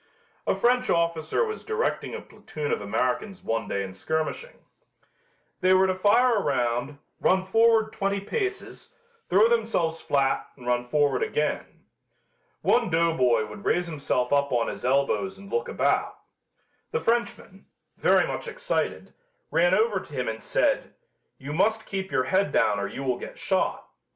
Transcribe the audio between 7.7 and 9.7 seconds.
twenty paces, throw